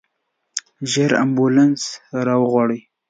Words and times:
ژر 0.91 1.11
امبولانس 1.23 1.81
راوغواړئ. 2.25 2.79